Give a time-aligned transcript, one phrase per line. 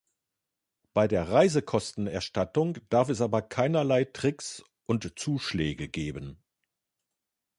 [0.95, 6.41] Bei der Reisekostenerstattung darf es aber keinerlei Tricks und Zuschläge geben.